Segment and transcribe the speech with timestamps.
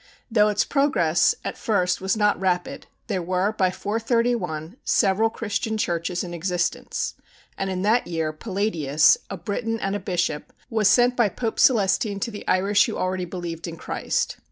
[0.31, 6.23] Though its progress at first was not rapid, there were, by 431, several Christian churches
[6.23, 7.13] in existence,
[7.55, 12.19] and in that year Palladius, a Briton and a bishop, was sent by Pope Celestine
[12.21, 14.37] to the Irish who already believed in Christ.